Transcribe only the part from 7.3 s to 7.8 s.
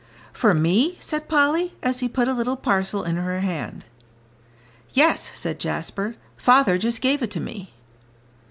me."